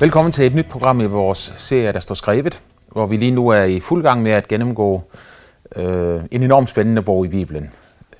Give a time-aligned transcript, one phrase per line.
[0.00, 2.62] Velkommen til et nyt program i vores serie, der står skrevet,
[2.92, 5.02] hvor vi lige nu er i fuld gang med at gennemgå
[5.76, 7.70] øh, en enormt spændende bog i Bibelen,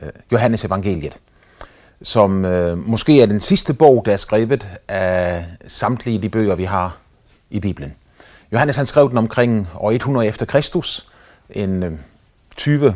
[0.02, 1.18] øh, Johannes Evangeliet,
[2.02, 6.64] som øh, måske er den sidste bog, der er skrevet af samtlige de bøger, vi
[6.64, 6.96] har
[7.50, 7.94] i Bibelen.
[8.52, 11.08] Johannes han skrev den omkring år 100 efter Kristus,
[11.50, 11.92] en øh,
[12.56, 12.94] 20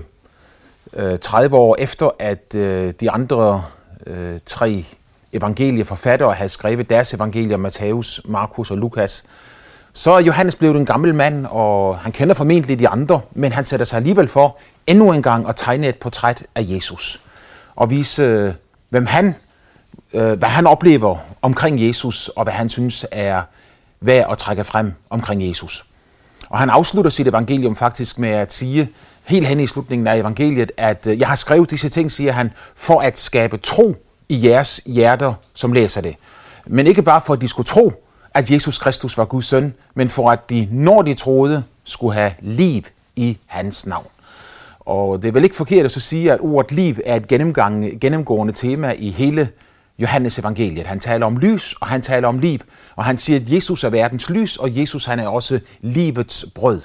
[1.20, 3.64] 30 øh, år efter, at øh, de andre
[4.06, 4.84] øh, tre
[5.32, 9.24] evangelieforfattere havde skrevet deres evangelier, Matthæus, Markus og Lukas,
[9.92, 13.64] så er Johannes blevet en gammel mand, og han kender formentlig de andre, men han
[13.64, 17.20] sætter sig alligevel for endnu en gang at tegne et portræt af Jesus.
[17.76, 18.54] Og vise,
[18.88, 19.34] hvem han,
[20.12, 23.42] øh, hvad han oplever omkring Jesus, og hvad han synes er
[24.00, 25.84] værd at trække frem omkring Jesus.
[26.50, 28.88] Og han afslutter sit evangelium faktisk med at sige,
[29.24, 32.52] helt hen i slutningen af evangeliet, at øh, jeg har skrevet disse ting, siger han,
[32.76, 33.96] for at skabe tro
[34.28, 36.16] i jeres hjerter, som læser det.
[36.66, 37.92] Men ikke bare for, at de skulle tro,
[38.34, 42.32] at Jesus Kristus var Guds søn, men for at de, når de troede, skulle have
[42.40, 42.82] liv
[43.16, 44.06] i hans navn.
[44.80, 48.00] Og det er vel ikke forkert at så sige, at ordet liv er et gennemgang,
[48.00, 49.48] gennemgående tema i hele
[49.98, 50.86] Johannes evangeliet.
[50.86, 52.58] Han taler om lys, og han taler om liv,
[52.96, 56.80] og han siger, at Jesus er verdens lys, og Jesus han er også livets brød.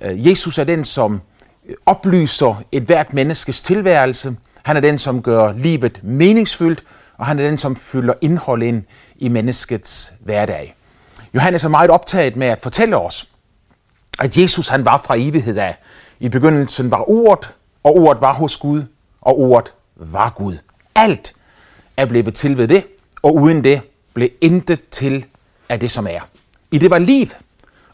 [0.00, 1.20] Øh, Jesus er den, som
[1.86, 4.36] oplyser et hvert menneskes tilværelse.
[4.68, 6.84] Han er den, som gør livet meningsfyldt,
[7.16, 8.82] og han er den, som fylder indhold ind
[9.16, 10.74] i menneskets hverdag.
[11.34, 13.28] Johannes er meget optaget med at fortælle os,
[14.18, 15.76] at Jesus han var fra evighed af.
[16.20, 17.50] I begyndelsen var ordet,
[17.84, 18.82] og ordet var hos Gud,
[19.20, 20.56] og ordet var Gud.
[20.94, 21.34] Alt
[21.96, 22.86] er blevet til ved det,
[23.22, 23.80] og uden det
[24.14, 25.24] blev intet til
[25.68, 26.20] af det, som er.
[26.70, 27.26] I det var liv,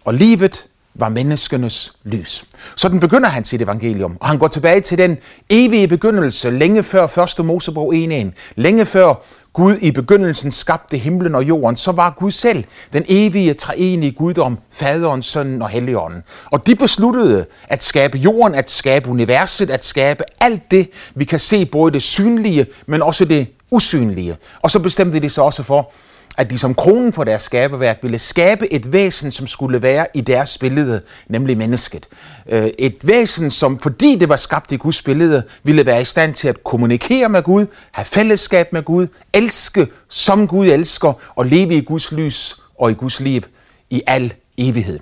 [0.04, 2.44] og livet var menneskenes lys.
[2.76, 5.18] Sådan begynder han sit evangelium, og han går tilbage til den
[5.50, 7.44] evige begyndelse, længe før 1.
[7.44, 8.26] Mosebog 1.1.
[8.56, 9.14] Længe før
[9.52, 14.58] Gud i begyndelsen skabte himlen og jorden, så var Gud selv den evige, treenige guddom,
[14.70, 16.22] faderen, sønnen og helligånden.
[16.50, 21.40] Og de besluttede at skabe jorden, at skabe universet, at skabe alt det, vi kan
[21.40, 24.36] se, både det synlige, men også det usynlige.
[24.62, 25.92] Og så bestemte de sig også for,
[26.38, 30.20] at de som kronen på deres skaberværk ville skabe et væsen, som skulle være i
[30.20, 32.08] deres billede, nemlig mennesket.
[32.48, 36.34] Øh, et væsen, som fordi det var skabt i Guds billede, ville være i stand
[36.34, 41.74] til at kommunikere med Gud, have fællesskab med Gud, elske som Gud elsker og leve
[41.74, 43.42] i Guds lys og i Guds liv
[43.90, 44.98] i al evighed.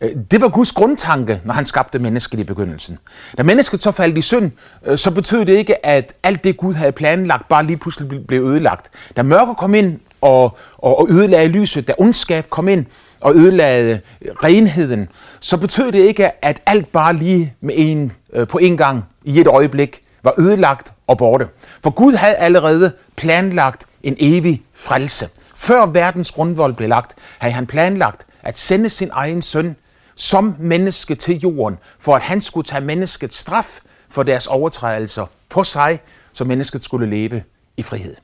[0.00, 2.98] Øh, det var Guds grundtanke, når han skabte mennesket i begyndelsen.
[3.38, 4.50] Da mennesket så faldt i synd,
[4.86, 8.42] øh, så betød det ikke, at alt det Gud havde planlagt bare lige pludselig blev
[8.42, 8.90] ødelagt.
[9.16, 12.86] Da mørket kom ind og, og, og ødelagde lyset, da ondskab kom ind
[13.20, 15.08] og ødelagde øh, renheden,
[15.40, 19.40] så betød det ikke, at alt bare lige med en, øh, på en gang i
[19.40, 21.48] et øjeblik var ødelagt og borte.
[21.82, 25.28] For Gud havde allerede planlagt en evig frelse.
[25.56, 29.76] Før verdens grundvold blev lagt, havde han planlagt at sende sin egen søn
[30.14, 35.64] som menneske til jorden, for at han skulle tage menneskets straf for deres overtrædelser på
[35.64, 36.00] sig,
[36.32, 37.42] så mennesket skulle leve
[37.76, 38.16] i frihed.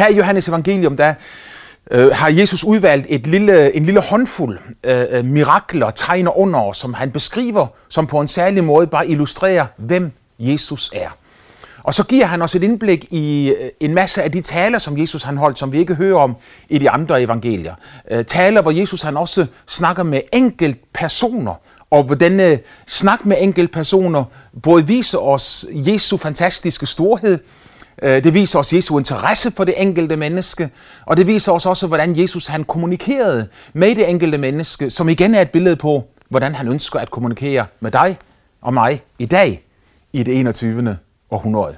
[0.00, 1.14] Her i Johannes evangelium, der
[1.90, 6.94] øh, har Jesus udvalgt et lille, en lille håndfuld øh, øh mirakler, tegn under, som
[6.94, 11.08] han beskriver, som på en særlig måde bare illustrerer, hvem Jesus er.
[11.82, 14.98] Og så giver han os et indblik i øh, en masse af de taler, som
[14.98, 16.36] Jesus han holdt, som vi ikke hører om
[16.68, 17.74] i de andre evangelier.
[18.10, 21.54] Øh, taler, hvor Jesus han også snakker med enkelt personer,
[21.90, 24.24] og hvor denne snak med enkelt personer
[24.62, 27.38] både viser os Jesu fantastiske storhed,
[28.02, 30.70] Øh, det viser os Jesu interesse for det enkelte menneske,
[31.06, 35.34] og det viser os også, hvordan Jesus han kommunikerede med det enkelte menneske, som igen
[35.34, 38.18] er et billede på, hvordan han ønsker at kommunikere med dig
[38.60, 39.62] og mig i dag
[40.12, 40.98] i det 21.
[41.30, 41.76] århundrede.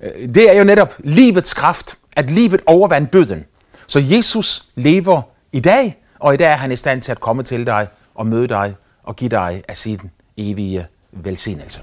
[0.00, 3.44] Øh, det er jo netop livets kraft, at livet overvandt døden.
[3.86, 5.22] Så Jesus lever
[5.52, 8.26] i dag, og i dag er han i stand til at komme til dig og
[8.26, 11.80] møde dig og give dig af sin evige velsignelse.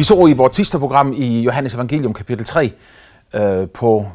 [0.00, 2.72] Vi så i vores sidste program i Johannes Evangelium kapitel 3
[3.34, 4.06] øh, på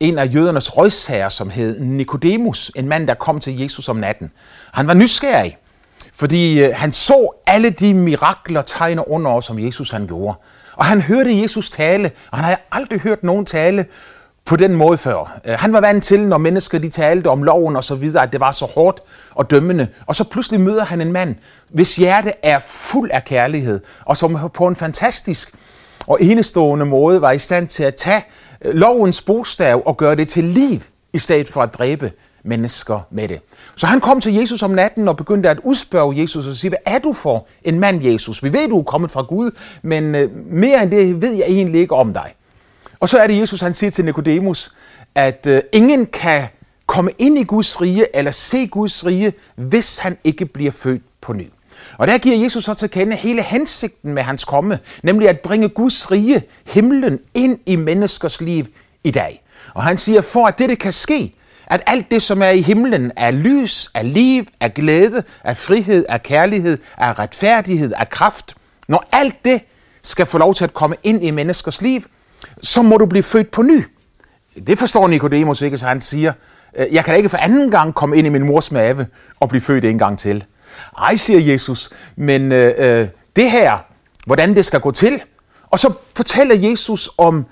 [0.00, 4.32] en af jødernes rådsherrer, som hed Nikodemus, en mand, der kom til Jesus om natten.
[4.72, 5.58] Han var nysgerrig,
[6.12, 10.38] fordi øh, han så alle de mirakler, tegner under, som Jesus han gjorde.
[10.76, 13.86] Og han hørte Jesus tale, og han havde aldrig hørt nogen tale
[14.50, 15.40] på den måde før.
[15.46, 18.32] Øh, han var vant til, når mennesker de talte om loven og så videre, at
[18.32, 19.00] det var så hårdt
[19.34, 19.88] og dømmende.
[20.06, 21.34] Og så pludselig møder han en mand,
[21.68, 25.54] hvis hjerte er fuld af kærlighed, og som på en fantastisk
[26.06, 28.22] og enestående måde var i stand til at tage
[28.62, 30.80] øh, lovens bogstav og gøre det til liv,
[31.12, 32.12] i stedet for at dræbe
[32.44, 33.40] mennesker med det.
[33.76, 36.94] Så han kom til Jesus om natten og begyndte at udspørge Jesus og sige, hvad
[36.94, 38.42] er du for en mand, Jesus?
[38.42, 39.50] Vi ved, du er kommet fra Gud,
[39.82, 42.34] men øh, mere end det ved jeg egentlig ikke om dig.
[43.00, 44.72] Og så er det Jesus, han siger til Nikodemus,
[45.14, 46.48] at øh, ingen kan
[46.86, 51.32] komme ind i Guds rige eller se Guds rige, hvis han ikke bliver født på
[51.32, 51.48] ny.
[51.98, 55.68] Og der giver Jesus så til kende hele hensigten med hans komme, nemlig at bringe
[55.68, 58.64] Guds rige, himlen, ind i menneskers liv
[59.04, 59.42] i dag.
[59.74, 61.34] Og han siger, for at dette kan ske,
[61.66, 66.06] at alt det, som er i himlen, er lys, er liv, er glæde, er frihed,
[66.08, 68.54] er kærlighed, er retfærdighed, er kraft,
[68.88, 69.62] når alt det
[70.02, 72.02] skal få lov til at komme ind i menneskers liv,
[72.62, 73.84] så må du blive født på ny.
[74.66, 76.32] Det forstår Nikodemus ikke, så han siger,
[76.76, 79.06] øh, jeg kan da ikke for anden gang komme ind i min mors mave
[79.40, 80.44] og blive født en gang til.
[80.98, 83.78] Ej, siger Jesus, men øh, øh, det her,
[84.26, 85.22] hvordan det skal gå til.
[85.70, 87.46] Og så fortæller Jesus om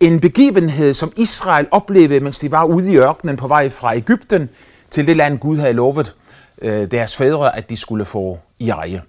[0.00, 4.48] en begivenhed, som Israel oplevede, mens de var ude i ørkenen på vej fra Ægypten
[4.90, 6.14] til det land, Gud havde lovet
[6.62, 9.02] øh, deres fædre, at de skulle få i eje.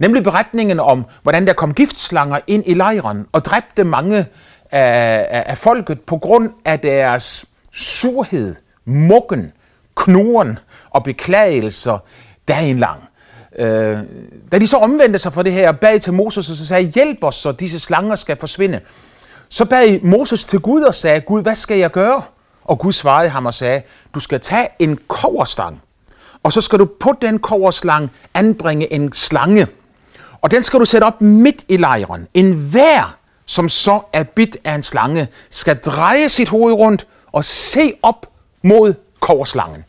[0.00, 4.26] Nemlig beretningen om, hvordan der kom giftslanger ind i lejren og dræbte mange
[4.70, 9.52] af, af, af folket på grund af deres surhed, mukken,
[9.96, 10.58] knuren
[10.90, 11.98] og beklagelser
[12.48, 13.02] dagen lang.
[13.58, 13.98] Øh,
[14.52, 16.84] da de så omvendte sig fra det her og bad til Moses og så sagde,
[16.84, 18.80] hjælp os, så disse slanger skal forsvinde,
[19.48, 22.22] så bad Moses til Gud og sagde, Gud, hvad skal jeg gøre?
[22.64, 23.82] Og Gud svarede ham og sagde,
[24.14, 25.80] du skal tage en koverstang,
[26.42, 29.66] og så skal du på den koverslang anbringe en slange.
[30.42, 32.28] Og den skal du sætte op midt i lejren.
[32.34, 33.16] En hver,
[33.50, 38.26] som så er bit af en slange, skal dreje sit hoved rundt og se op
[38.62, 39.84] mod koverslangen.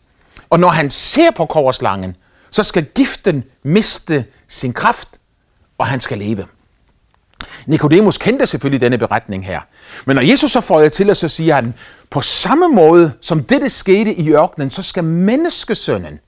[0.50, 2.16] Og når han ser på koverslangen,
[2.52, 5.08] så skal giften miste sin kraft,
[5.78, 6.48] og han skal leve.
[7.66, 9.62] Nikodemus kendte selvfølgelig denne beretning her.
[10.06, 11.74] Men når Jesus så får til, så siger han,
[12.10, 16.20] på samme måde som dette skete i ørkenen, så skal menneskesønnen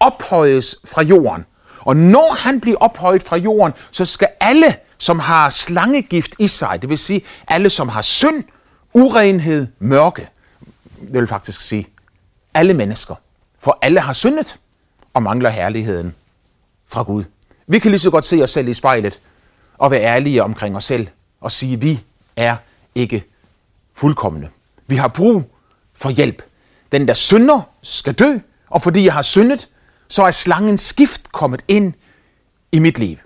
[0.00, 1.44] ophøjes fra jorden.
[1.80, 6.82] Og når han bliver ophøjet fra jorden, så skal alle, som har slangegift i sig,
[6.82, 8.44] det vil sige alle, som har synd,
[8.92, 10.28] urenhed, mørke,
[11.00, 11.86] det vil faktisk sige
[12.54, 13.14] alle mennesker,
[13.58, 14.58] for alle har syndet
[15.14, 16.14] og mangler herligheden
[16.86, 17.24] fra Gud.
[17.66, 19.18] Vi kan lige så godt se os selv i spejlet
[19.78, 21.08] og være ærlige omkring os selv
[21.40, 22.00] og sige, at vi
[22.36, 22.56] er
[22.94, 23.24] ikke
[23.94, 24.48] fuldkommende.
[24.86, 25.50] Vi har brug
[25.94, 26.42] for hjælp.
[26.92, 28.38] Den, der synder, skal dø,
[28.70, 29.68] og fordi jeg har syndet,
[30.08, 31.92] så er slangens skift kommet ind
[32.72, 33.16] i mit liv.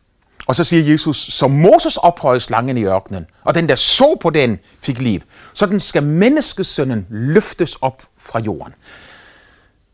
[0.49, 4.31] Og så siger Jesus, som Moses ophøjede slangen i ørkenen, og den, der så på
[4.31, 5.21] den, fik liv,
[5.55, 8.75] sådan skal menneskesønnen løftes op fra jorden.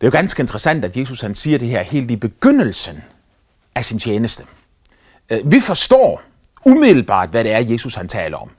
[0.01, 3.05] Det er jo ganske interessant, at Jesus han siger det her helt i begyndelsen
[3.75, 4.45] af sin tjeneste.
[5.31, 6.23] Øh, vi forstår
[6.65, 8.51] umiddelbart, hvad det er, Jesus han taler om.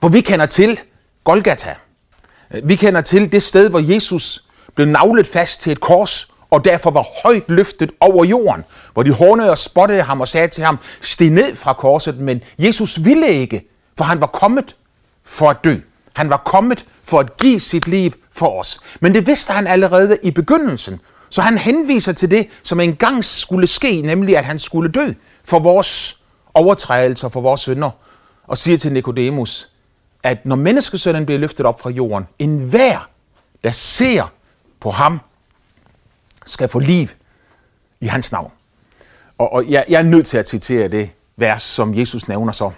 [0.00, 0.80] For vi kender til
[1.24, 1.74] Golgata.
[2.50, 4.44] Øh, vi kender til det sted, hvor Jesus
[4.74, 9.12] blev navlet fast til et kors, og derfor var højt løftet over jorden, hvor de
[9.12, 13.28] hånede og spottede ham og sagde til ham, stig ned fra korset, men Jesus ville
[13.28, 14.76] ikke, for han var kommet
[15.24, 15.76] for at dø.
[16.14, 18.80] Han var kommet for at give sit liv for os.
[19.00, 21.00] Men det vidste han allerede i begyndelsen.
[21.30, 25.12] Så han henviser til det, som engang skulle ske, nemlig at han skulle dø
[25.44, 26.20] for vores
[26.54, 27.90] overtrædelser, for vores synder.
[28.46, 29.68] Og siger til Nikodemus,
[30.22, 33.08] at når menneskesønnen bliver løftet op fra jorden, enhver,
[33.64, 34.32] der ser
[34.80, 35.20] på ham,
[36.50, 37.08] skal få liv
[38.00, 38.52] i hans navn.
[39.38, 42.70] Og, og jeg, jeg er nødt til at citere det vers, som Jesus nævner så.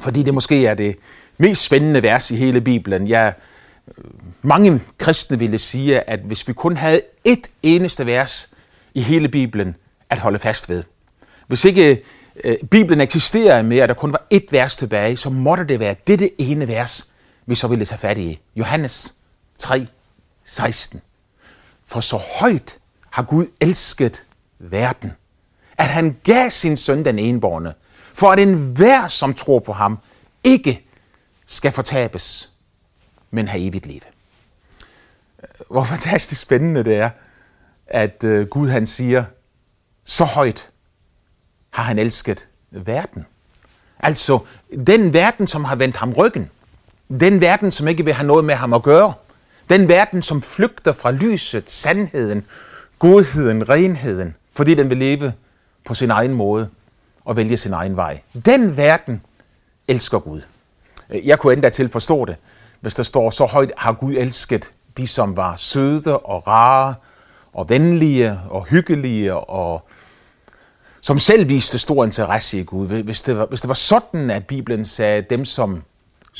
[0.00, 0.96] Fordi det måske er det
[1.38, 3.08] mest spændende vers i hele Bibelen.
[3.08, 3.34] Jeg,
[4.42, 8.48] mange kristne ville sige, at hvis vi kun havde et eneste vers
[8.94, 9.76] i hele Bibelen
[10.10, 10.84] at holde fast ved,
[11.46, 12.02] hvis ikke
[12.44, 15.94] øh, Bibelen eksisterer mere, at der kun var et vers tilbage, så måtte det være
[16.06, 17.10] dette ene vers,
[17.46, 18.40] vi så ville tage fat i.
[18.56, 19.14] Johannes
[19.58, 19.86] 3,
[20.44, 21.00] 16.
[21.90, 22.78] For så højt
[23.10, 24.26] har Gud elsket
[24.58, 25.12] verden,
[25.78, 27.74] at han gav sin søn den enborne,
[28.14, 29.98] for at enhver, som tror på ham,
[30.44, 30.86] ikke
[31.46, 32.50] skal fortabes,
[33.30, 34.00] men have evigt liv.
[35.70, 37.10] Hvor fantastisk spændende det er,
[37.86, 39.24] at øh, Gud han siger,
[40.04, 40.70] så højt
[41.70, 43.26] har han elsket verden.
[43.98, 44.38] Altså
[44.86, 46.50] den verden, som har vendt ham ryggen.
[47.20, 49.14] Den verden, som ikke vil have noget med ham at gøre.
[49.70, 52.44] Den verden, som flygter fra lyset, sandheden,
[52.98, 55.32] godheden, renheden, fordi den vil leve
[55.84, 56.68] på sin egen måde
[57.24, 58.20] og vælge sin egen vej.
[58.46, 59.22] Den verden
[59.88, 60.40] elsker Gud.
[61.10, 62.36] Øh, jeg kunne endda til forstå det,
[62.80, 66.94] hvis der står, så højt har Gud elsket de, som var søde og rare
[67.52, 69.88] og venlige og hyggelige og
[71.00, 72.88] som selv viste stor interesse i Gud.
[72.88, 75.82] Hvis det, var, hvis det var sådan, at Bibelen sagde, dem som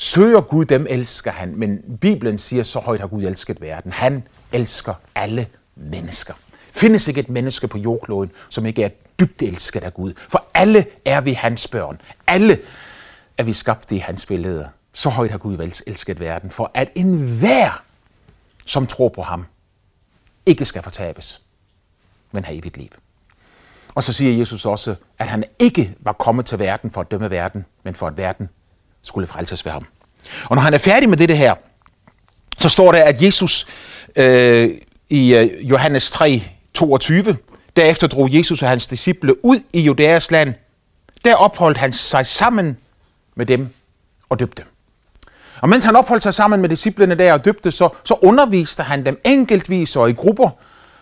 [0.00, 1.56] søger Gud, dem elsker han.
[1.56, 3.92] Men Bibelen siger, så højt har Gud elsket verden.
[3.92, 6.34] Han elsker alle mennesker.
[6.72, 8.88] Findes ikke et menneske på jordkloden, som ikke er
[9.20, 10.12] dybt elsket af Gud.
[10.28, 12.00] For alle er vi hans børn.
[12.26, 12.58] Alle
[13.38, 17.82] er vi skabt i hans billede så højt har Gud elsket verden, for at enhver,
[18.66, 19.46] som tror på ham,
[20.46, 21.42] ikke skal fortabes,
[22.32, 22.88] men have evigt liv.
[23.94, 27.30] Og så siger Jesus også, at han ikke var kommet til verden for at dømme
[27.30, 28.48] verden, men for at verden
[29.02, 29.86] skulle frelses ved ham.
[30.44, 31.54] Og når han er færdig med det her,
[32.58, 33.66] så står der, at Jesus
[34.16, 34.70] øh,
[35.08, 36.42] i øh, Johannes 3,
[36.74, 37.36] 22,
[37.76, 40.54] derefter drog Jesus og hans disciple ud i Judæas land.
[41.24, 42.76] Der opholdt han sig sammen
[43.34, 43.68] med dem
[44.28, 44.62] og døbte.
[45.60, 49.06] Og mens han opholdt sig sammen med disciplene der og døbte, så, så underviste han
[49.06, 50.50] dem enkeltvis og i grupper,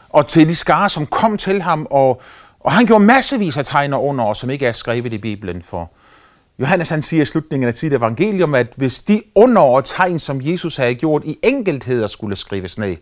[0.08, 2.22] og til de skare, som kom til ham, og,
[2.60, 5.62] og han gjorde massevis af tegner under, som ikke er skrevet i Bibelen.
[5.62, 5.90] For
[6.60, 10.40] Johannes han siger i slutningen af sit evangelium, at hvis de under og tegn, som
[10.42, 12.96] Jesus havde gjort i enkeltheder, skulle skrives ned,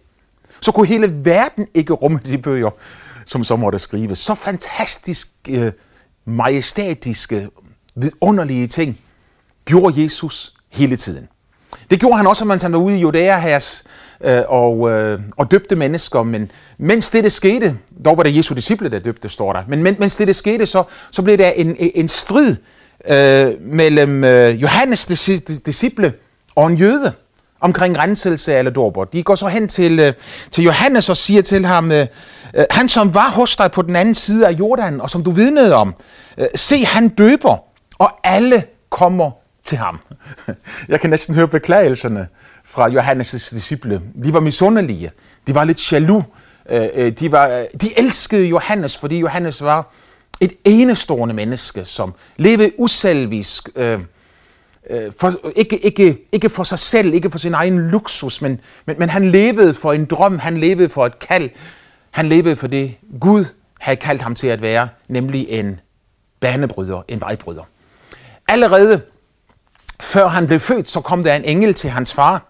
[0.61, 2.71] så kunne hele verden ikke rumme de bøger,
[3.27, 4.19] som så måtte skrives.
[4.19, 5.73] Så fantastisk, øh,
[6.25, 7.49] majestatiske,
[7.95, 8.99] vidunderlige ting
[9.65, 11.29] gjorde Jesus hele tiden.
[11.91, 13.83] Det gjorde han også, mens han var ude i Judæa her
[14.21, 16.23] øh, og, øh, og døbte mennesker.
[16.23, 19.63] Men mens det, det skete, dog var det Jesu disciple, der døbte, står der.
[19.69, 22.57] Men mens det, det skete, så, så blev der en, en strid
[23.09, 25.07] øh, mellem øh, Johannes
[25.67, 26.13] disciple
[26.55, 27.13] og en jøde
[27.61, 29.05] omkring renselse eller dåber.
[29.05, 30.13] De går så hen til, øh,
[30.51, 32.07] til Johannes og siger til ham, øh,
[32.55, 35.31] øh, han som var hos dig på den anden side af Jordan, og som du
[35.31, 35.95] vidnede om,
[36.39, 37.57] øh, se han døber,
[37.99, 39.31] og alle kommer
[39.65, 40.01] til ham.
[40.89, 42.29] Jeg kan næsten høre beklagelserne
[42.65, 44.03] fra Johannes' disciple.
[44.25, 45.11] De var misundelige.
[45.47, 46.25] De var lidt jaloux.
[46.71, 49.93] Øh, øh, de, var, de elskede Johannes, fordi Johannes var
[50.41, 54.01] et enestående menneske, som levede uselvisk, øh,
[54.91, 58.99] øh, for, ikke, ikke, ikke for sig selv, ikke for sin egen luksus, men, men,
[58.99, 61.51] men han levede for en drøm, han levede for et kald,
[62.11, 63.45] han levede for det Gud
[63.79, 65.81] havde kaldt ham til at være, nemlig en
[66.41, 67.63] banebryder, en vejbryder.
[68.49, 69.01] Allerede
[70.01, 72.45] før han blev født, så kom der en engel til hans far,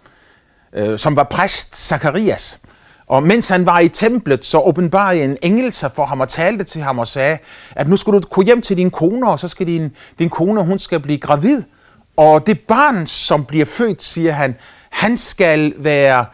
[0.72, 2.60] øh, som var præst Zakarias.
[3.06, 6.64] Og mens han var i templet, så åbenbarede en engel sig for ham og talte
[6.64, 7.38] til ham og sagde,
[7.70, 10.64] at nu skal du gå hjem til din kone, og så skal din, din kone,
[10.64, 11.62] hun skal blive gravid.
[12.16, 14.56] Og det barn, som bliver født, siger han,
[14.90, 16.26] han skal være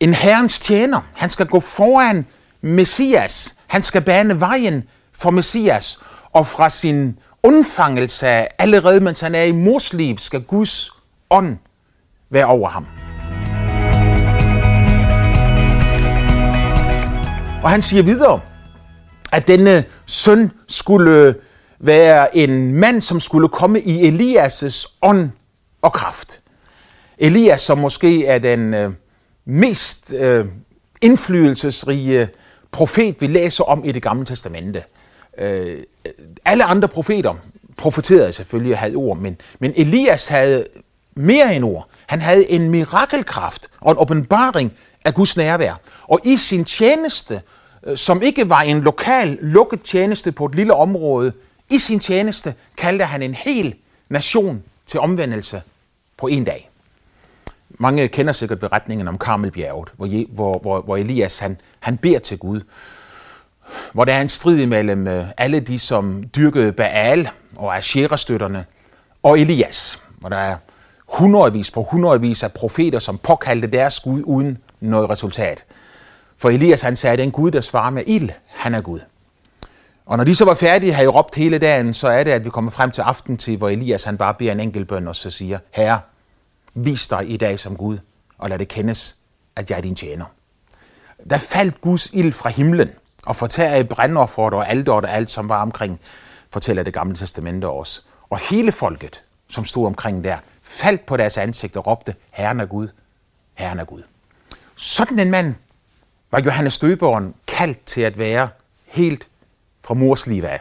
[0.00, 1.00] en herrens tjener.
[1.14, 2.26] Han skal gå foran
[2.60, 3.56] Messias.
[3.66, 5.98] Han skal bane vejen for Messias.
[6.32, 8.26] Og fra sin undfangelse
[8.62, 10.90] allerede mens han er i mors liv, skal Guds
[11.30, 11.56] ånd
[12.30, 13.03] være over ham.
[17.64, 18.40] Og han siger videre,
[19.32, 21.34] at denne søn skulle øh,
[21.78, 25.30] være en mand, som skulle komme i Elias' ånd
[25.82, 26.40] og kraft.
[27.18, 28.92] Elias, som måske er den øh,
[29.44, 30.44] mest øh,
[31.02, 32.28] indflydelsesrige
[32.70, 34.82] profet, vi læser om i det gamle testamente.
[35.38, 35.82] Øh,
[36.44, 37.34] alle andre profeter
[37.76, 40.64] profeterede selvfølgelig og havde ord, men, men Elias havde
[41.16, 41.88] mere end ord.
[42.06, 44.72] Han havde en mirakelkraft og en åbenbaring
[45.04, 45.74] af Guds nærvær.
[46.02, 47.42] Og i sin tjeneste,
[47.86, 51.32] øh, som ikke var en lokal, lukket tjeneste på et lille område,
[51.70, 53.74] i sin tjeneste kaldte han en hel
[54.08, 55.62] nation til omvendelse
[56.16, 56.70] på en dag.
[57.70, 62.38] Mange kender sikkert beretningen om Karmelbjerget, hvor, hvor, hvor, hvor Elias han, han beder til
[62.38, 62.60] Gud
[63.92, 68.64] hvor der er en strid mellem øh, alle de, som dyrkede Baal og Asherah-støtterne,
[69.22, 70.56] og Elias, hvor der er
[71.06, 74.58] hundredvis på hundredvis af profeter, som påkaldte deres Gud uden
[74.90, 75.64] noget resultat.
[76.36, 79.00] For Elias han sagde, at den Gud, der svarer med ild, han er Gud.
[80.06, 82.50] Og når de så var færdige, havde råbt hele dagen, så er det, at vi
[82.50, 85.30] kommer frem til aften til, hvor Elias han bare beder en enkelt bøn, og så
[85.30, 86.00] siger, Herre,
[86.74, 87.98] vis dig i dag som Gud,
[88.38, 89.16] og lad det kendes,
[89.56, 90.24] at jeg er din tjener.
[91.30, 92.90] Der faldt Guds ild fra himlen,
[93.26, 96.00] og fortærede brandofferet og alt og alt, som var omkring,
[96.50, 98.00] fortæller det gamle testamente også.
[98.30, 102.66] Og hele folket, som stod omkring der, faldt på deres ansigt og råbte, Herren er
[102.66, 102.88] Gud,
[103.54, 104.02] Herren er Gud.
[104.76, 105.54] Sådan en mand
[106.30, 108.48] var Johannes Døberen kaldt til at være
[108.86, 109.26] helt
[109.84, 110.60] fra mors liv af.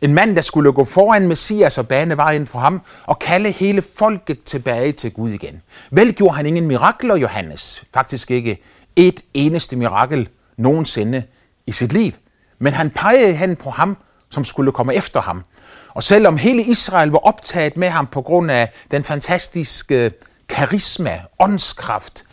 [0.00, 3.82] En mand, der skulle gå foran Messias og bane vejen for ham og kalde hele
[3.98, 5.62] folket tilbage til Gud igen.
[5.90, 7.84] Vel gjorde han ingen mirakler, Johannes.
[7.94, 8.58] Faktisk ikke
[8.96, 11.22] et eneste mirakel nogensinde
[11.66, 12.12] i sit liv.
[12.58, 13.96] Men han pegede hen på ham,
[14.30, 15.44] som skulle komme efter ham.
[15.88, 20.12] Og selvom hele Israel var optaget med ham på grund af den fantastiske
[20.48, 22.24] karisma, åndskraft,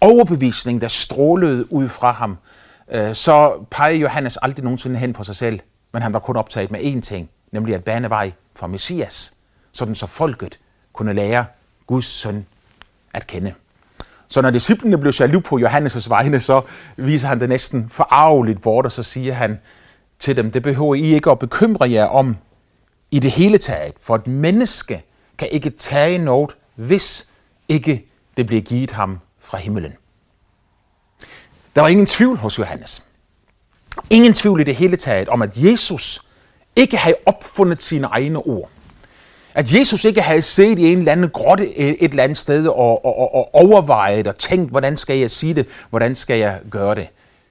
[0.00, 2.38] overbevisning, der strålede ud fra ham,
[2.90, 5.60] øh, så pegede Johannes aldrig nogensinde hen på sig selv,
[5.92, 9.32] men han var kun optaget med én ting, nemlig at bane vej for Messias,
[9.72, 10.58] sådan så folket
[10.92, 11.44] kunne lære
[11.86, 12.46] Guds søn
[13.14, 13.54] at kende.
[14.28, 16.62] Så når disciplene blev jaloux på Johannes' vegne, så
[16.96, 19.60] viser han det næsten forarveligt bort, og så siger han
[20.18, 22.36] til dem, det behøver I ikke at bekymre jer om
[23.10, 25.02] i det hele taget, for et menneske
[25.38, 27.28] kan ikke tage noget, hvis
[27.68, 29.92] ikke det bliver givet ham fra himlen.
[31.74, 33.04] Der var ingen tvivl hos Johannes.
[34.10, 36.22] Ingen tvivl i det hele taget om, at Jesus
[36.76, 38.70] ikke havde opfundet sine egne ord.
[39.54, 43.04] At Jesus ikke havde set i en eller anden grotte et eller andet sted og,
[43.04, 47.08] og, og overvejet og tænkt, hvordan skal jeg sige det, hvordan skal jeg gøre det.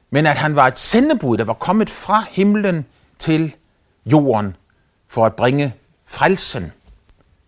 [0.10, 2.86] Men at han var et sendebud, der var kommet fra himlen
[3.20, 3.56] til
[4.06, 4.56] jorden
[5.08, 5.74] for at bringe
[6.06, 6.72] frelsen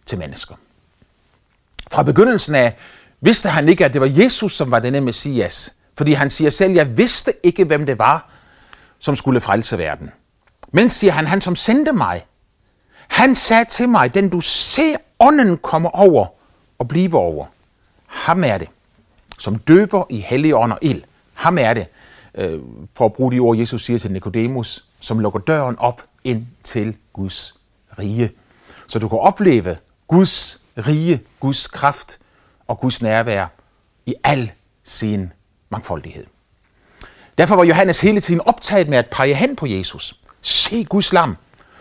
[0.06, 0.56] til mennesker.
[1.92, 2.76] Fra begyndelsen af
[3.22, 5.74] vidste han ikke, at det var Jesus, som var denne Messias.
[5.98, 8.32] Fordi han siger selv, jeg vidste ikke, hvem det var,
[9.00, 10.12] som skulle frelse verden.
[10.72, 12.26] Men siger han, han som sendte mig,
[13.08, 16.28] han sagde til mig, den du ser ånden komme over
[16.80, 17.46] og blive over,
[18.06, 18.68] ham er det,
[19.38, 21.04] som døber i hellig ånd og ild.
[21.34, 21.88] Ham er det,
[22.36, 22.60] øh,
[22.98, 26.96] for at bruge de ord, Jesus siger til Nikodemus, som lukker døren op ind til
[27.14, 27.56] Guds
[28.00, 28.32] rige.
[28.88, 32.20] Så du kan opleve Guds rige, Guds kraft
[32.70, 33.48] og Guds nærvær
[34.06, 34.52] i al
[34.84, 35.34] sin
[35.70, 36.26] mangfoldighed.
[37.38, 40.16] Derfor var Johannes hele tiden optaget med at pege hen på Jesus.
[40.42, 41.38] Se Guds lam,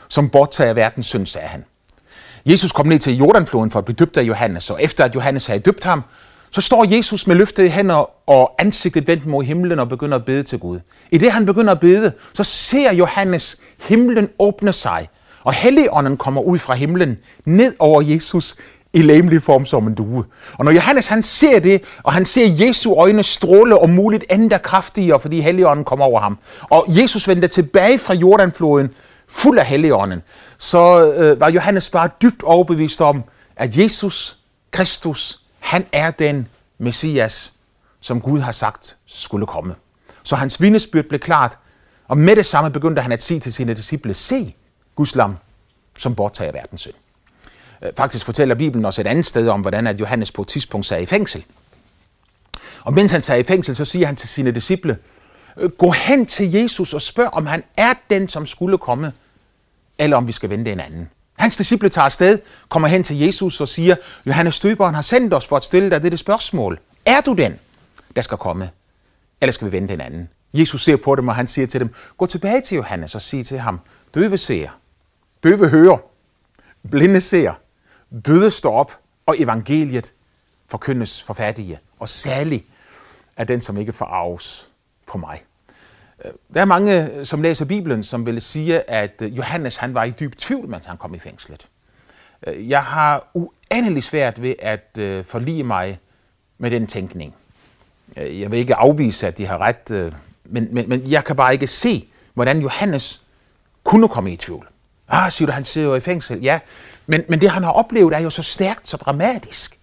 [0.09, 1.65] som borttager verdens synd, sagde han.
[2.47, 5.47] Jesus kom ned til Jordanfloden for at blive døbt af Johannes, og efter at Johannes
[5.47, 6.03] havde døbt ham,
[6.51, 10.43] så står Jesus med løftede hænder og ansigtet vendt mod himlen og begynder at bede
[10.43, 10.81] til Gud.
[11.11, 15.09] I det han begynder at bede, så ser Johannes himlen åbne sig,
[15.43, 18.57] og Helligånden kommer ud fra himlen ned over Jesus
[18.93, 20.25] i læmelig form som en due.
[20.53, 24.59] Og når Johannes han ser det, og han ser Jesu øjne stråle og muligt endda
[24.59, 28.91] kraftigere, fordi Helligånden kommer over ham, og Jesus vendte tilbage fra Jordanfloden
[29.29, 30.23] fuld af Helligånden,
[30.59, 33.25] så øh, var Johannes bare dybt overbevist om,
[33.57, 34.37] at Jesus
[34.71, 37.53] Kristus, han er den Messias,
[38.01, 39.75] som Gud har sagt skulle komme.
[40.23, 41.59] Så hans vidnesbyrd blev klart,
[42.09, 44.55] og med det samme begyndte han at sige til sine disciple, se
[44.95, 45.37] Guds lam,
[45.99, 46.95] som borttager verdens synd.
[47.85, 50.87] Øh, faktisk fortæller Bibelen også et andet sted om, hvordan at Johannes på et tidspunkt
[50.87, 51.45] sad i fængsel.
[52.83, 54.99] Og mens han sad i fængsel, så siger han til sine disciple,
[55.57, 59.13] øh, gå hen til Jesus og spørg, om han er den, som skulle komme,
[59.99, 61.11] eller om vi skal vente en anden.
[61.39, 62.39] Hans disciple tager afsted,
[62.69, 66.03] kommer hen til Jesus og siger, Johannes Døberen har sendt os for at stille dig
[66.03, 66.81] dette spørgsmål.
[67.07, 67.59] Er du den,
[68.17, 68.71] der skal komme,
[69.41, 70.29] eller skal vi vente en anden?
[70.53, 73.47] Jesus ser på dem, og han siger til dem, gå tilbage til Johannes og sig
[73.47, 73.81] til ham,
[74.15, 74.69] døve ser,
[75.45, 75.99] døve hører,
[76.91, 77.53] blinde ser,
[78.27, 80.13] døde står op, og evangeliet
[80.69, 82.65] forkyndes for fattige, og særlig
[83.37, 84.69] er den, som ikke forarves
[85.07, 85.43] på mig.
[86.25, 89.95] Øh, der er mange, øh, som læser Bibelen, som vil sige, at øh, Johannes han
[89.95, 91.67] var i dyb tvivl, mens han kom i fængslet.
[92.47, 95.99] Jeg har uendelig svært ved at forlige mig
[96.59, 97.35] med den tænkning.
[98.17, 101.67] Jeg vil ikke afvise, at de har ret, men, men, men jeg kan bare ikke
[101.67, 103.21] se, hvordan Johannes
[103.85, 104.69] kunne komme i tvivl.
[105.09, 106.41] Ah, siger du, han sidder jo i fængsel.
[106.41, 106.59] Ja,
[107.07, 109.79] men, men det han har oplevet er jo så stærkt, så dramatisk.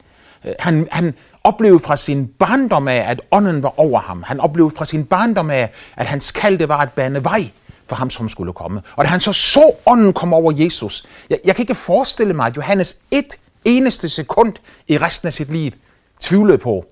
[0.45, 4.23] Øh, han, han oplevede fra sin barndom af, at ånden var over ham.
[4.23, 7.49] Han oplevede fra sin barndom af, at hans kalde var at bane vej
[7.88, 8.81] for ham, som skulle komme.
[8.95, 12.47] Og da han så så ånden komme over Jesus, jeg, jeg kan ikke forestille mig,
[12.47, 13.35] at Johannes et
[13.65, 14.53] eneste sekund
[14.88, 15.71] i resten af sit liv
[16.19, 16.85] tvivlede på,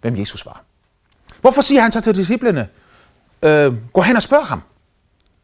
[0.00, 0.62] hvem Jesus var.
[1.40, 2.68] Hvorfor siger han så til disciplene,
[3.42, 4.62] øh, gå hen og spørg ham?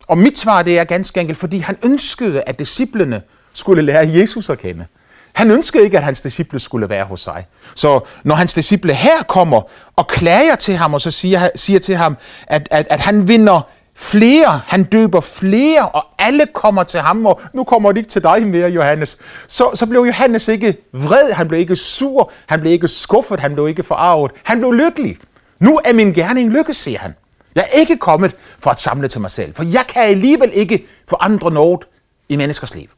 [0.06, 4.50] Og mit svar det er ganske enkelt, fordi han ønskede, at disciplene skulle lære Jesus
[4.50, 4.86] at kende.
[5.32, 7.46] Han ønskede ikke, at hans disciple skulle være hos sig.
[7.74, 9.62] Så når hans disciple her kommer
[9.96, 13.60] og klager til ham, og så siger, siger til ham, at, at, at han vinder
[13.96, 18.22] flere, han døber flere, og alle kommer til ham, og nu kommer de ikke til
[18.22, 19.18] dig mere, Johannes.
[19.48, 23.54] Så, så blev Johannes ikke vred, han blev ikke sur, han blev ikke skuffet, han
[23.54, 25.16] blev ikke forarvet, han blev lykkelig.
[25.58, 27.14] Nu er min gerning lykkes, siger han.
[27.54, 30.86] Jeg er ikke kommet for at samle til mig selv, for jeg kan alligevel ikke
[31.08, 31.80] forandre noget
[32.28, 32.88] i menneskers liv.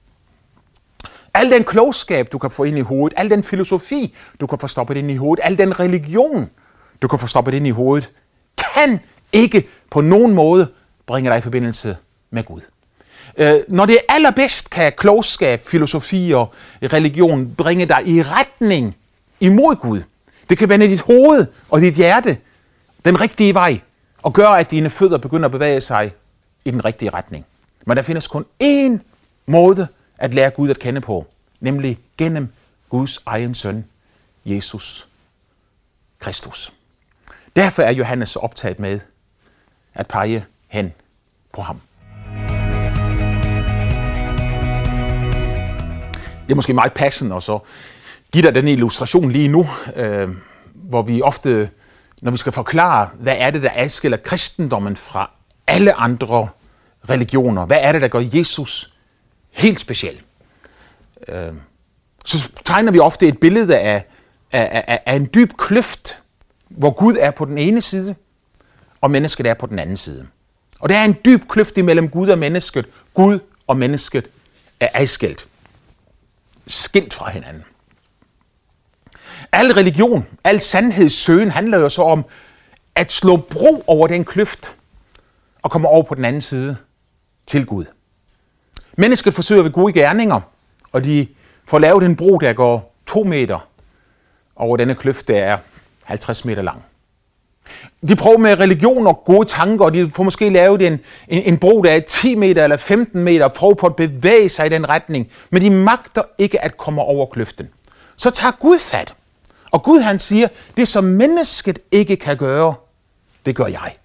[1.35, 4.67] Al den klogskab, du kan få ind i hovedet, al den filosofi, du kan få
[4.67, 6.51] stoppet ind i hovedet, al den religion,
[7.03, 8.11] du kan få stoppet ind i hovedet,
[8.57, 9.01] kan
[9.33, 10.69] ikke på nogen måde
[11.07, 11.97] bringe dig i forbindelse
[12.31, 12.61] med Gud.
[13.37, 18.97] Øh, når det er allerbedst, kan klogskab, filosofi og religion bringe dig i retning
[19.41, 20.03] imod Gud.
[20.51, 22.39] Det kan vende dit hoved og dit hjerte
[23.05, 23.81] den rigtige vej
[24.27, 26.13] og gøre, at dine fødder begynder at bevæge sig
[26.65, 27.47] i den rigtige retning.
[27.87, 28.99] Men der findes kun én
[29.47, 31.27] måde at lære Gud at kende på,
[31.61, 32.49] nemlig gennem
[32.89, 33.85] Guds egen søn,
[34.45, 35.07] Jesus
[36.19, 36.73] Kristus.
[37.57, 39.01] Derfor er Johannes så optaget med
[39.95, 40.93] at pege hen
[41.53, 41.81] på ham.
[46.47, 47.59] Det er måske meget passende at så
[48.33, 50.29] give dig den illustration lige nu, øh,
[50.75, 51.71] hvor vi ofte
[52.23, 55.31] når vi skal forklare, hvad er det, der adskiller kristendommen fra
[55.67, 56.49] alle andre
[57.11, 58.93] religioner, hvad er det, der gør Jesus
[59.51, 60.21] helt speciel,
[61.29, 61.53] øh,
[62.25, 64.05] så tegner vi ofte et billede af
[64.53, 66.23] af, af, af en dyb kløft,
[66.69, 68.15] hvor Gud er på den ene side,
[69.01, 70.27] og mennesket er på den anden side.
[70.81, 72.87] Og der er en dyb kløft imellem Gud og mennesket.
[73.15, 74.31] Gud og mennesket
[74.81, 75.47] er adskilt.
[76.67, 77.65] Skilt fra hinanden.
[79.53, 82.25] Al religion, al sandhedssøgen handler jo så om
[82.95, 84.75] at slå bro over den kløft
[85.63, 86.77] og komme over på den anden side
[87.47, 87.85] til Gud.
[88.97, 90.41] Mennesket forsøger ved gode gerninger,
[90.93, 91.27] og de
[91.67, 93.69] får lavet en bro, der går to meter
[94.57, 95.59] over denne kløft, der er
[96.05, 96.85] 50 meter lang.
[98.09, 100.93] De prøver med religion og gode tanker, og de får måske lavet en,
[101.29, 104.49] en, en bro, der er 10 meter eller 15 meter, og prøver på at bevæge
[104.49, 107.69] sig i den retning, men de magter ikke at komme over kløften.
[108.17, 109.15] Så tager Gud fat,
[109.71, 112.75] og Gud han siger, det som mennesket ikke kan gøre,
[113.47, 113.97] det gør jeg.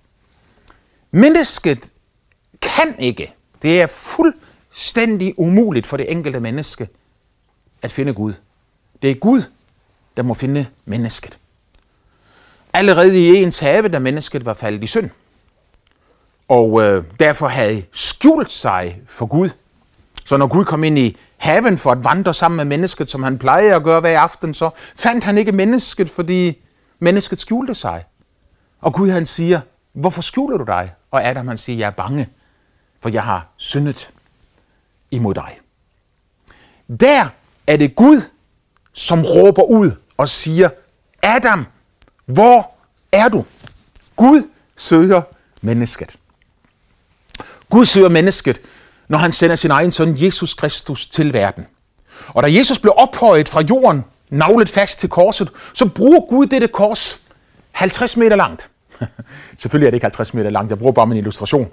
[1.12, 1.92] Mennesket
[2.62, 6.88] kan ikke, det er fuldstændig umuligt for det enkelte menneske
[7.82, 8.34] at finde Gud.
[9.02, 9.42] Det er Gud,
[10.18, 11.38] der må finde mennesket.
[12.74, 15.10] Allerede i ens have, da mennesket var faldet i synd.
[16.48, 19.50] Og øh, derfor havde skjult sig for Gud.
[20.32, 23.38] Så når Gud kom ind i haven for at vandre sammen med mennesket, som han
[23.38, 26.58] plejede at gøre hver aften, så fandt han ikke mennesket, fordi
[27.00, 28.06] mennesket skjulte sig.
[28.82, 29.62] Og Gud han siger,
[29.94, 30.94] hvorfor skjuler du dig?
[31.12, 32.30] Og Adam han siger, jeg er bange,
[33.02, 34.10] for jeg har syndet
[35.12, 35.60] imod dig.
[37.00, 37.30] Der
[37.68, 38.22] er det Gud,
[38.94, 40.70] som råber ud og siger,
[41.24, 41.66] Adam,
[42.26, 42.72] hvor
[43.12, 43.46] er du?
[44.16, 45.22] Gud søger
[45.62, 46.16] mennesket.
[47.70, 48.62] Gud søger mennesket,
[49.12, 51.68] når han sender sin egen søn Jesus Kristus til verden.
[52.28, 56.68] Og da Jesus blev ophøjet fra jorden, navlet fast til korset, så bruger Gud dette
[56.68, 57.20] kors
[57.72, 58.70] 50 meter langt.
[59.62, 61.70] Selvfølgelig er det ikke 50 meter langt, jeg bruger bare min illustration.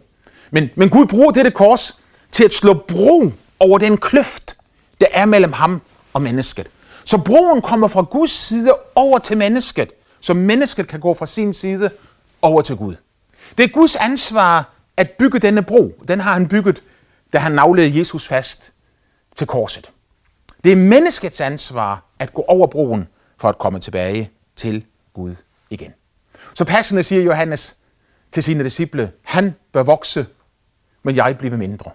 [0.51, 2.01] Men, men Gud bruger dette kors
[2.33, 4.57] til at slå bro over den kløft,
[5.01, 6.66] der er mellem ham og mennesket.
[7.05, 9.88] Så broen kommer fra Guds side over til mennesket,
[10.20, 11.90] så mennesket kan gå fra sin side
[12.42, 12.94] over til Gud.
[13.59, 15.92] Det er Guds ansvar at bygge denne bro.
[16.09, 16.83] Den har han bygget,
[17.32, 18.72] da han navlede Jesus fast
[19.36, 19.90] til korset.
[20.64, 25.34] Det er menneskets ansvar at gå over broen for at komme tilbage til Gud
[25.70, 25.94] igen.
[26.54, 27.76] Så passende siger Johannes
[28.32, 30.26] til sine disciple, han bør vokse,
[31.02, 31.90] men jeg bliver mindre.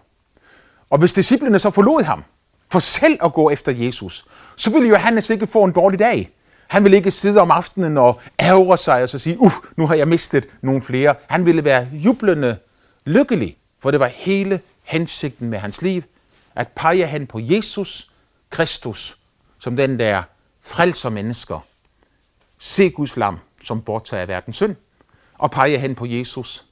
[0.89, 2.23] Og hvis disciplene så forlod ham,
[2.71, 6.29] for selv at gå efter Jesus, så ville Johannes ikke få en dårlig dag.
[6.67, 9.95] Han ville ikke sidde om aftenen og ærge sig og så sige, uh, nu har
[9.95, 11.15] jeg mistet nogle flere.
[11.27, 12.57] Han ville være jublende
[13.05, 16.03] lykkelig, for det var hele hensigten med hans liv,
[16.55, 18.11] at pege hen på Jesus
[18.49, 19.17] Kristus,
[19.59, 20.23] som den der
[20.61, 21.59] frelser mennesker.
[22.57, 24.75] Se Guds lam, som borttager verdens synd,
[25.33, 26.65] og pege hen på Jesus,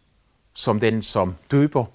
[0.54, 1.86] som den, som døber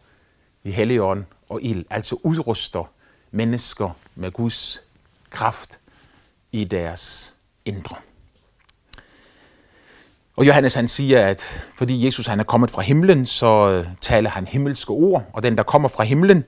[0.64, 2.90] i helligånd og ild, altså udruster
[3.30, 4.80] mennesker med Guds
[5.30, 5.80] kraft
[6.52, 7.96] i deres indre.
[10.36, 11.42] Og Johannes han siger, at
[11.76, 15.56] fordi Jesus han er kommet fra himlen, så øh, taler han himmelske ord, og den,
[15.56, 16.44] der kommer fra himlen,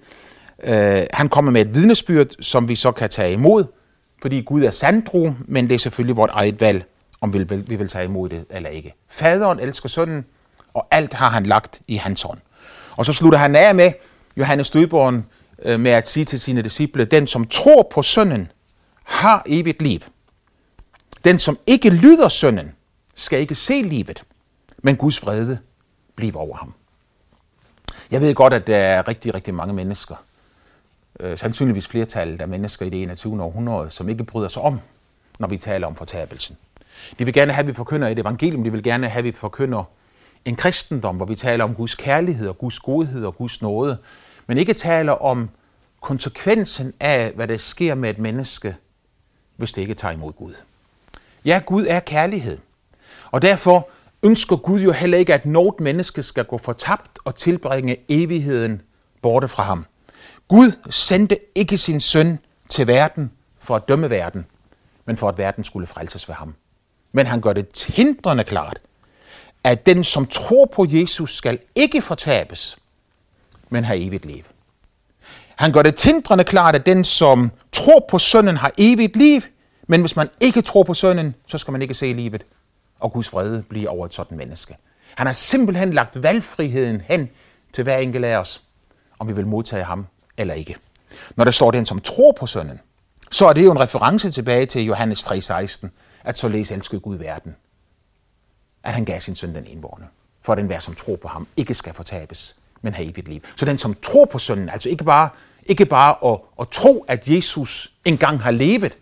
[0.62, 3.64] øh, han kommer med et vidnesbyrd, som vi så kan tage imod,
[4.22, 6.85] fordi Gud er sandtro, men det er selvfølgelig vort eget valg,
[7.20, 8.94] om vi vil, vi vil tage imod det eller ikke.
[9.11, 10.24] Faderen elsker sønnen,
[10.74, 12.38] og alt har han lagt i hans hånd.
[12.96, 13.92] Og så slutter han af med,
[14.37, 15.27] Johannes Døberen,
[15.62, 18.53] øh, med at sige til sine disciple, den som tror på sønnen,
[19.05, 20.01] har evigt liv.
[21.24, 22.72] Den som ikke lyder sønnen,
[23.18, 24.22] skal ikke se livet,
[24.78, 25.59] men Guds vrede
[26.16, 26.74] bliver over ham.
[28.11, 30.14] Jeg ved godt, at der er rigtig, rigtig mange mennesker,
[31.20, 33.42] øh, sandsynligvis flertallet af mennesker i det 21.
[33.42, 34.81] århundrede, som ikke bryder sig om,
[35.38, 36.57] når vi taler om fortabelsen.
[37.18, 39.33] De vil gerne have, at vi forkynder et evangelium, de vil gerne have, at vi
[39.33, 39.85] forkynder
[40.44, 43.98] en kristendom, hvor vi taler om Guds kærlighed og Guds godhed og Guds nåde,
[44.46, 45.50] men ikke taler om
[46.00, 48.76] konsekvensen af, hvad der sker med et menneske,
[49.57, 50.54] hvis det ikke tager imod Gud.
[51.44, 52.59] Ja, Gud er kærlighed.
[53.31, 53.88] Og derfor
[54.23, 58.83] ønsker Gud jo heller ikke, at noget menneske skal gå fortabt og tilbringe evigheden
[59.23, 59.87] borte fra ham.
[60.49, 62.38] Gud sendte ikke sin søn
[62.69, 64.47] til verden for at dømme verden,
[65.05, 66.55] men for at verden skulle frelses ved ham.
[67.12, 68.79] Men han gør det tindrende klart,
[69.64, 72.79] at den, som tror på Jesus, skal ikke fortabes,
[73.69, 74.45] men have evigt liv.
[75.57, 79.43] Han gør det tindrende klart, at den, som tror på sønnen, har evigt liv,
[79.87, 82.45] men hvis man ikke tror på sønnen, så skal man ikke se livet,
[83.00, 84.76] og Guds vrede bliver over et sådan menneske.
[85.14, 87.30] Han har simpelthen lagt valgfriheden hen
[87.72, 88.62] til hver enkelt af os,
[89.18, 90.06] om vi vil modtage ham
[90.37, 90.76] eller ikke.
[91.37, 92.80] Når der står den, som tror på sønnen,
[93.30, 95.88] så er det jo en reference tilbage til Johannes 3,16,
[96.24, 97.56] at så læs elskede Gud verden,
[98.82, 100.06] at han gav sin søn den enborne,
[100.42, 103.40] for at den hver, som tror på ham, ikke skal fortabes, men have evigt liv.
[103.56, 105.28] Så den, som tror på sønnen, altså ikke bare,
[105.66, 108.98] ikke bare at, at tro, at Jesus engang har levet,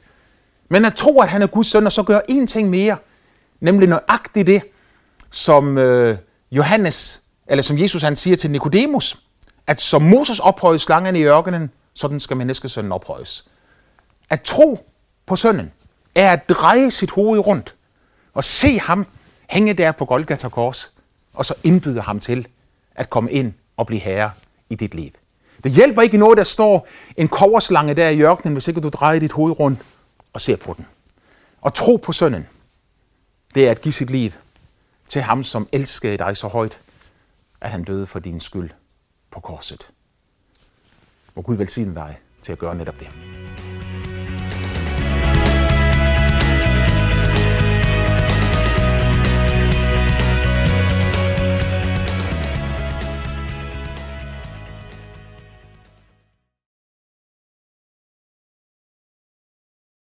[0.68, 2.96] Men at tro, at han er Guds søn, og så gør én ting mere,
[3.60, 4.62] nemlig nøjagtigt det,
[5.30, 6.18] som øh,
[6.50, 9.18] Johannes, eller som Jesus han siger til Nikodemus,
[9.66, 13.44] at som Moses ophøjede slangen i ørkenen, sådan skal menneskesønnen ophøjes.
[14.30, 14.86] At tro
[15.26, 15.72] på sønnen
[16.14, 17.74] er at dreje sit hoved rundt
[18.34, 19.06] og se ham
[19.50, 20.92] hænge der på Golgata kors,
[21.34, 22.46] og så indbyde ham til
[22.94, 24.30] at komme ind og blive herre
[24.70, 25.10] i dit liv.
[25.64, 29.20] Det hjælper ikke noget, der står en koverslange der i ørkenen, hvis ikke du drejer
[29.20, 29.78] dit hoved rundt
[30.32, 30.86] og ser på den.
[31.60, 32.46] Og tro på sønnen,
[33.56, 34.30] det er at give sit liv
[35.08, 36.78] til ham, som elskede dig så højt,
[37.60, 38.70] at han døde for din skyld
[39.30, 39.90] på korset.
[41.34, 43.08] Må Gud velsigne dig til at gøre netop det.